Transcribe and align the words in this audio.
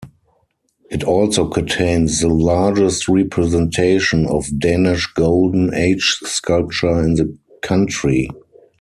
It 0.89 1.03
also 1.03 1.47
contains 1.47 2.21
the 2.21 2.27
largest 2.27 3.07
representation 3.07 4.25
of 4.25 4.47
Danish 4.59 5.05
Golden 5.13 5.71
Age 5.75 6.15
Sculpture 6.23 7.03
in 7.03 7.13
the 7.13 7.37
country. 7.61 8.27